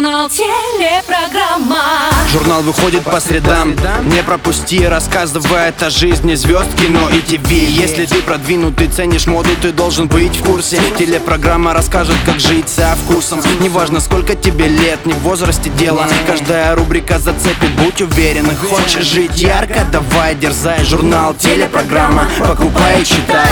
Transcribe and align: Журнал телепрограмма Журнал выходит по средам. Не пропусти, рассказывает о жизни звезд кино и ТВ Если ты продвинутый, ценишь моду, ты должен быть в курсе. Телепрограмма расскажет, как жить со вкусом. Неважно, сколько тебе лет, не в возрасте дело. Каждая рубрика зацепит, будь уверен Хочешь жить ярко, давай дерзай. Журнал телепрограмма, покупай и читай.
Журнал 0.00 0.30
телепрограмма 0.30 1.76
Журнал 2.32 2.62
выходит 2.62 3.04
по 3.04 3.20
средам. 3.20 3.76
Не 4.06 4.22
пропусти, 4.22 4.82
рассказывает 4.86 5.82
о 5.82 5.90
жизни 5.90 6.36
звезд 6.36 6.74
кино 6.74 7.10
и 7.10 7.20
ТВ 7.20 7.50
Если 7.50 8.06
ты 8.06 8.22
продвинутый, 8.22 8.88
ценишь 8.88 9.26
моду, 9.26 9.50
ты 9.60 9.72
должен 9.72 10.08
быть 10.08 10.34
в 10.38 10.42
курсе. 10.42 10.80
Телепрограмма 10.98 11.74
расскажет, 11.74 12.16
как 12.24 12.40
жить 12.40 12.70
со 12.70 12.96
вкусом. 12.96 13.42
Неважно, 13.60 14.00
сколько 14.00 14.34
тебе 14.34 14.68
лет, 14.68 15.04
не 15.04 15.12
в 15.12 15.18
возрасте 15.18 15.68
дело. 15.68 16.08
Каждая 16.26 16.74
рубрика 16.76 17.18
зацепит, 17.18 17.70
будь 17.76 18.00
уверен 18.00 18.46
Хочешь 18.70 19.04
жить 19.04 19.36
ярко, 19.36 19.84
давай 19.92 20.34
дерзай. 20.34 20.82
Журнал 20.82 21.34
телепрограмма, 21.34 22.26
покупай 22.38 23.02
и 23.02 23.04
читай. 23.04 23.50